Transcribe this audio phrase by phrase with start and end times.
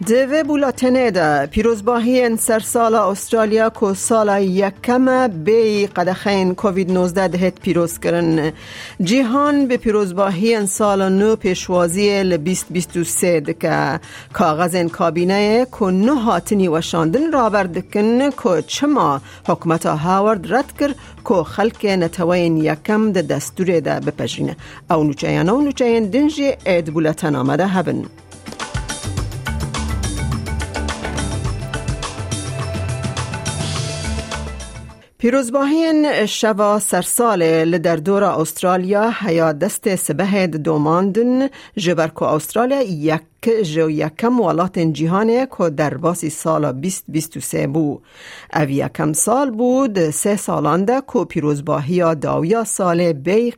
[0.00, 1.46] دوه بولاتنه ده.
[1.46, 8.52] پیروزباهی سال استرالیا کو سال یکم بی قدخین کووید 19 دهت پیروز کرن.
[9.02, 14.00] جیهان به پیروزباهی سال نو پیشوازی ل 2023 دکه.
[14.32, 20.94] کاغذ کابینه کو نو هاتنی و شاندن را بردکن کو چما حکمت هاورد رد کر
[21.24, 24.56] کو خلق نتوین یکم ده دستور ده بپجینه
[24.90, 28.04] او نوچه او نوچه دنجی اید بولتن آمده هبن.
[35.22, 43.20] پیروزباهین شوا سرسال لدر دور استرالیا هیا دست سبه دوماندن جبرکو استرالیا یک
[43.62, 48.00] جو یکم ولات جهانه که در باسی سال 2023 بو.
[48.56, 53.50] او یکم سال بود سه سالان ده که پیروزباهی داویا سال بی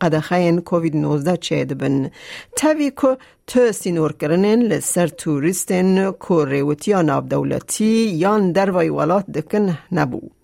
[0.00, 2.10] قدخین کووید 19 چید بن
[2.56, 9.26] تاوی که تو سینور کرنن لسر توریستن که ریوتیا ناب دولتی یان در وی ولات
[9.30, 10.41] دکن نبو.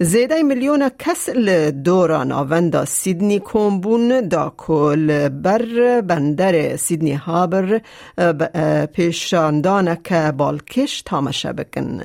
[0.00, 1.30] زیده میلیون کس
[1.84, 7.80] دوران آوندا سیدنی کومبون دا کل بر بندر سیدنی هابر
[8.92, 12.00] پیشاندان که بالکش تامشه بکن.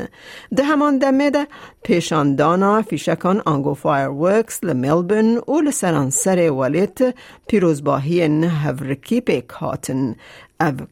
[0.55, 1.47] ده همان دمه ده
[1.83, 7.15] پیشاندانا فیشکان آنگو فایر ورکس لملبن و لسرانسر ولیت
[7.47, 10.15] پیروزباهی هفرکی پیک هاتن.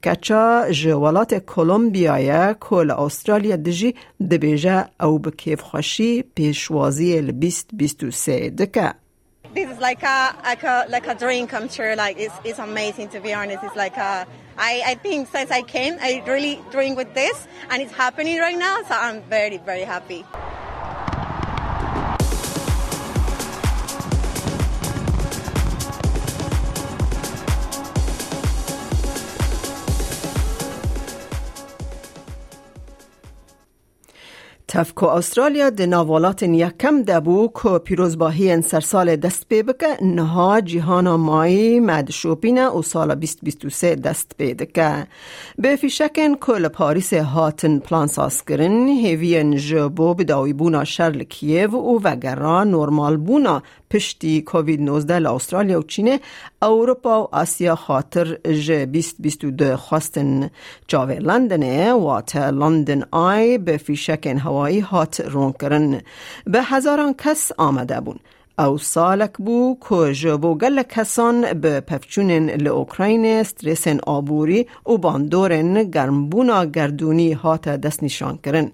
[0.03, 3.95] کچا جوالات کولومبیای کل استرالیا دجی
[4.31, 8.93] دبیجه او بکیف خوشی پیشوازی البیست بیستو سه دکه
[9.55, 11.93] This is like a, like a like a dream come true.
[11.95, 13.63] Like it's it's amazing to be honest.
[13.63, 17.37] It's like a, I I think since I came, I really dream with this,
[17.69, 18.75] and it's happening right now.
[18.89, 20.21] So I'm very very happy.
[34.67, 41.79] تفکو استرالیا د ناوالات یکم دبو که پیروزباهی سرسال دست پی بکه نها جهان مای
[41.79, 45.07] مد شوپینه و سال 2023 دست پی دکه.
[45.57, 51.99] به فیشکن کل پاریس هاتن پلان ساز کرن هیوین جبو بداوی بونا شرل کیو و
[52.03, 56.19] وگرا نورمال بونا پشتی کووید 19 ل استرالیا و چینه
[56.61, 60.49] اروپا و آسیا خاطر ج 2022 خواستن.
[60.87, 66.01] جاوه لندن و لندن آی به فیشکن هوایی هات رون کرن.
[66.45, 68.19] به هزاران کس آمده بون.
[68.59, 76.65] او سالک بو که جبو گل کسان به پفچونن لأوکراین استرسن آبوری و باندورن گرمبونا
[76.65, 78.71] گردونی هات دست نشان کرن.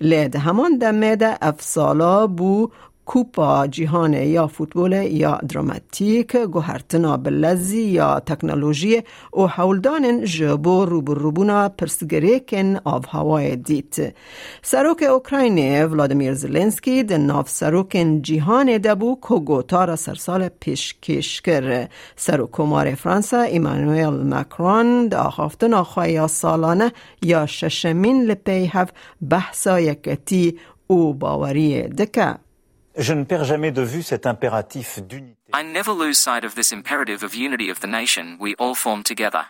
[0.00, 2.70] لید همان دمه ده افسالا بو
[3.08, 9.02] کوپا جهان یا فوتبال یا دراماتیک گوهرتنا بلزی یا تکنولوژی
[9.32, 14.14] و حولدان جبو روبروبونا پرسگریکن آف هوای دیت.
[14.62, 21.88] سروک اوکراین ولادیمیر زلنسکی د ناف سروکن جهان دبو که گوتارا سرسال پیش کش کر
[22.16, 26.92] سروک مار فرانسا ایمانویل مکرون د آخافتن آخواه سالانه
[27.22, 28.92] یا ششمین لپی هف
[29.30, 32.47] بحثا یکتی او باوری دکه.
[32.96, 35.36] Je ne perds jamais de vue cet impératif d'unité.
[35.54, 39.02] I never lose sight of this imperative of unity of the nation we all form
[39.02, 39.46] together.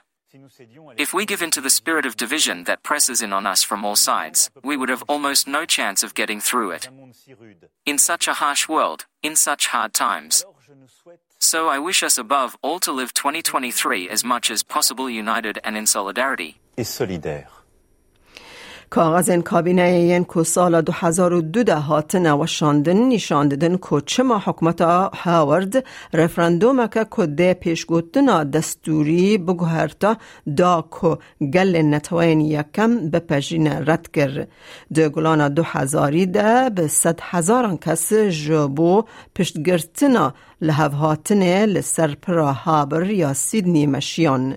[0.99, 3.85] If we give in to the spirit of division that presses in on us from
[3.85, 6.89] all sides, we would have almost no chance of getting through it.
[7.87, 10.45] In such a harsh world, in such hard times.
[11.39, 15.77] So I wish us above all to live 2023 as much as possible united and
[15.77, 16.61] in solidarity.
[16.77, 17.49] Et solidaire.
[18.91, 24.81] کاغذ کابینه این که سال 2002 ده هاتن و شاندن نشان دادن که چما حکمت
[25.15, 30.17] هاورد رفراندوم که که ده پیشگوتنا دستوری بگوهرتا
[30.57, 34.47] دا که گل نتوین یکم به پجین رد کر.
[34.95, 39.03] ده گلان دو هزاری ده به صد هزاران کس جبو
[39.35, 44.57] پشتگرتنا لحو هاتنه لسر پرا هابر یا سیدنی مشیان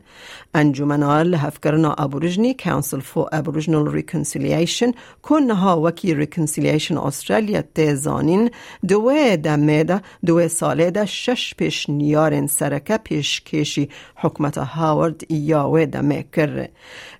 [0.54, 4.92] انجمنا لحف کرنا ابوریجنی کانسل فور ابوریجنال ریکنسیلیشن
[5.24, 8.50] کنها وکی ریکنسیلیشن استرالیا تیزانین
[8.88, 15.86] دوه دمه ده دوه ساله ده شش پیش نیارن سرکه پیش کشی حکمت هاورد یاوه
[15.86, 16.68] دمه کر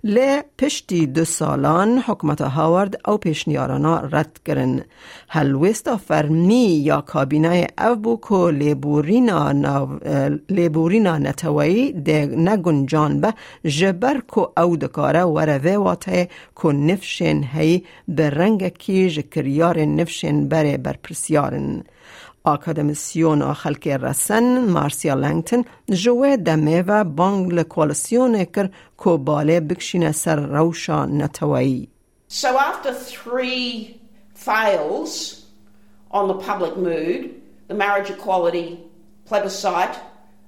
[0.04, 4.82] لی پشتی دو سالان حکمت هاورد او پیش نیارانا رد کرن
[5.30, 8.18] هلویستا فرمی یا کابینه او بو
[8.72, 9.52] لیبورینا,
[10.50, 13.34] لیبورینا نتوی ده نگن جانبه
[13.66, 20.78] جبر کو او دکاره وروه واته کو نفشن هی به رنگ کی جکریار نفشن بره
[20.78, 21.84] بر پرسیارن.
[22.44, 30.40] آکادمیسیون خلک رسن مارسیا لنگتن جوه دمه و بانگ لکوالسیون کر کو باله بکشین سر
[30.40, 31.88] روشا نتوی.
[32.28, 34.00] So after three
[34.34, 35.46] fails
[36.12, 37.41] on the public mood,
[37.72, 38.84] the marriage equality
[39.24, 39.98] plebiscite,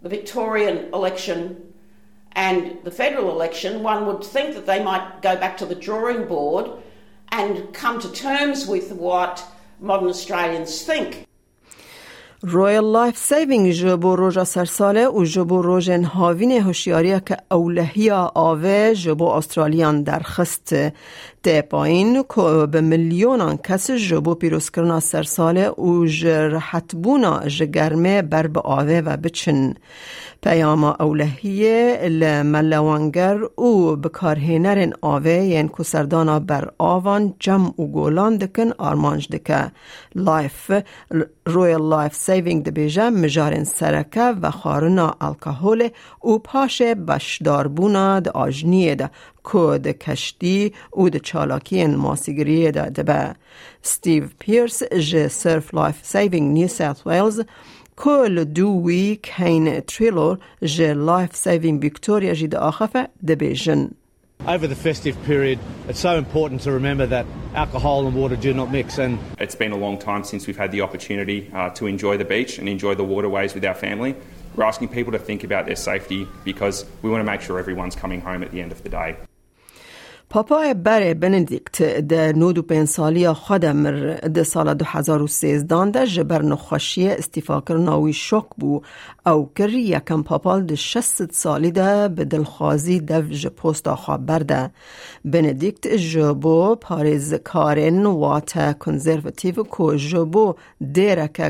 [0.01, 1.73] the Victorian election
[2.33, 6.27] and the federal election, one would think that they might go back to the drawing
[6.27, 6.69] board
[7.29, 9.41] and come to terms with what
[9.79, 11.25] modern Australians think.
[12.45, 19.25] رویل لایف سیوینگ جبو روژا سرساله و جبو روژن هاوین هوشیاری که اولهی آوه جبو
[19.25, 20.75] استرالیان درخست
[21.43, 28.47] ده پایین که به میلیونان کس جبو پیروز کرنا سرساله و جرحت بونا جگرمه بر
[28.47, 29.73] به آوه و بچن
[30.41, 39.27] پیام اولهیه لملوانگر او بکارهنرن آوه ین کسردانا بر آوان جم و گولان دکن آرمانج
[39.29, 39.71] دکه
[40.15, 40.71] لایف
[41.45, 45.89] رویل لایف سیوینگ دبیجه مجارن سرکه و خارنا الکهول
[46.23, 49.09] و پاش بشداربونا د آجنیه ده
[49.51, 53.35] که کشتی و د چالاکی ماسیگریه ده دبه
[53.81, 57.41] ستیو پیرس ج سرف لایف سیوینگ نیو ساوت ویلز
[57.95, 63.89] كل دو ويك هين تريلور جي لايف سيفين فيكتوريا جي آخفة دبيجن
[64.45, 65.57] Over the festive period,
[65.87, 67.25] it's so important to remember that
[67.55, 68.97] alcohol and water do not mix.
[68.97, 72.25] And it's been a long time since we've had the opportunity uh, to enjoy the
[72.25, 74.15] beach and enjoy the waterways with our family.
[74.55, 77.95] We're asking people to think about their safety because we want to make sure everyone's
[77.95, 79.15] coming home at the end of the day.
[80.33, 81.81] پاپای بر بندیکت
[82.41, 87.61] و پین سالی خود مر ده سال دو هزار و سیزدان ده جبر نخوشی استیفا
[87.61, 88.81] کرناوی شک بو.
[89.25, 94.71] او کر یکم پاپال ده شست سالی ده به دلخوازی ده جه پوستا خبر ده.
[95.25, 100.53] بندیکت جبو پاریز کارن وات کنزرواتیو کو جبو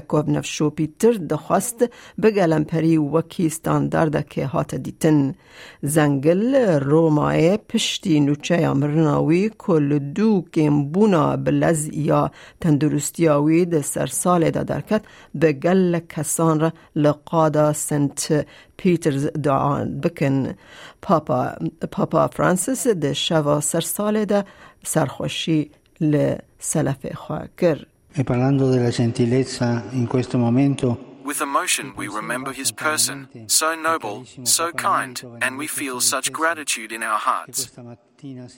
[0.07, 1.85] کوب نفشو پیتر ده خواست
[2.23, 5.35] بگلم پری وکی ستاندارده که هات دیتن.
[5.81, 12.31] زنگل رومای پشتی نوچه مرناوی کل دو کم بونا بلز یا
[12.61, 15.01] تندرستیاوی ده سر سال ده درکت
[15.35, 18.45] به گل کسان را لقادا سنت
[18.77, 20.53] پیترز دعان بکن.
[21.01, 21.55] پاپا,
[21.91, 24.45] پاپا فرانسیس ده شوا سر سال ده
[24.83, 25.69] سرخوشی
[26.01, 27.85] لسلف خواه کر
[28.15, 34.23] E parlando della gentilezza in questo momento With emotion, we remember his person, so noble,
[34.43, 37.71] so kind, and we feel such gratitude in our hearts.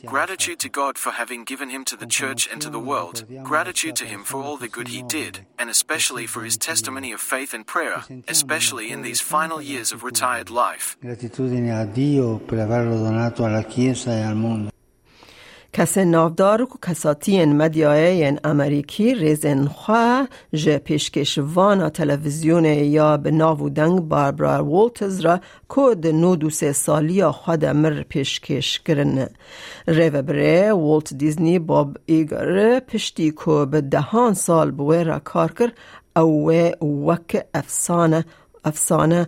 [0.06, 3.95] Gratitude to God for having given him to the church and to the world, gratitude
[3.95, 7.54] to him for all the good he did, and especially for his testimony of faith
[7.54, 10.98] and prayer, especially in these final years of retired life.
[15.75, 23.69] کس نافدار و کساتی مدیای امریکی ریزن خواه جه پیشکش وانا تلویزیون یا به ناو
[23.69, 29.27] دنگ باربرا وولتز را کود نو دو سه سالی خود مر پیشکش کرن.
[29.88, 35.72] ریو بره والت دیزنی باب ایگر پشتی که به دهان سال بوی را کار کر.
[36.18, 36.51] او
[37.07, 38.25] وک افسانه
[38.66, 39.27] افسانه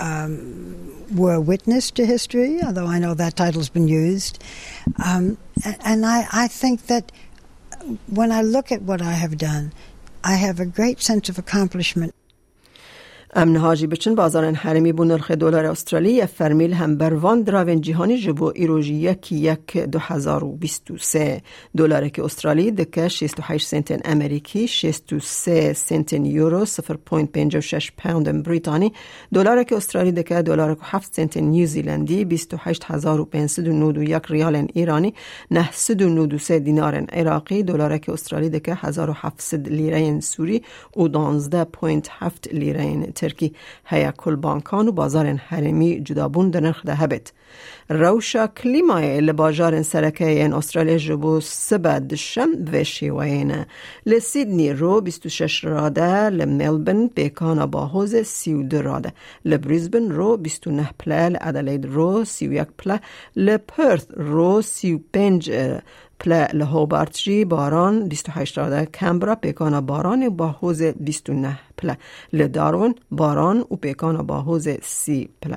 [0.00, 4.42] um, were witness to history, although I know that title's been used.
[5.04, 5.38] Um,
[5.84, 7.12] and I, I think that
[8.06, 9.72] when I look at what I have done,
[10.22, 12.14] I have a great sense of accomplishment.
[13.34, 18.52] امن هاجی بچن بازارن حرمی بو نرخ دلار استرالی فرمیل هم بروان دراون جهانی جبو
[18.54, 21.42] ایروژی یکی یک دو هزار و بیست و سه
[21.76, 26.96] دلار که استرالی دکه شیست و هشت سنتن امریکی شیست و سه سنتن یورو سفر
[26.96, 28.92] پوینت پینج و شش پوند بریتانی.
[29.34, 33.68] دلار که استرالی دکه دلار که هفت سنتن نیوزیلندی بیست و هشت هزار و پینسد
[33.68, 35.14] و نود و یک ریال ایرانی
[35.50, 37.62] نه سد و نود و سه دینار عراقی.
[37.62, 40.62] دلار که استرالی دکه هزار و هفتصد لیره سوری
[40.96, 46.86] و دانزده پوینت هفت لیره ترکی هیا کل بانکان و بازار حرمی جدابون در نرخ
[46.86, 47.32] ده هبت
[47.88, 53.66] روشا کلیمای لباجار سرکه این استرالیا جبو سبد شم و شیوینه
[54.06, 59.12] لسیدنی رو 26 راده لملبن پیکانا با حوز 32 راده.
[59.44, 63.00] لبریزبن رو 29 پله لادلید رو 31 پله
[63.36, 65.52] لپرث رو 35
[66.20, 71.96] پله لهوبارت جی باران 28 راده کمبرا پیکانا باران با حوز 29 پله
[72.32, 75.56] لدارون باران و پیکانا با حوز 30 پله.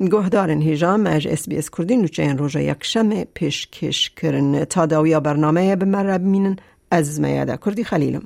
[0.00, 4.86] گهدارن هیجام مج اس بی اس کردی نوچه این روژه یک شم پیشکش کرن تا
[4.86, 6.56] داویا برنامه به مرب مینن
[6.90, 7.56] از میاده.
[7.56, 8.22] کردی خلیلم.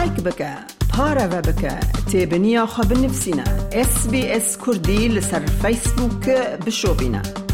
[0.00, 0.52] لایک بکه
[0.92, 1.74] پارە بە بکە
[2.74, 3.46] خە بنفسینە
[3.90, 7.49] SسBS کوردی لەسەر فیسبووکە بشۆبینە.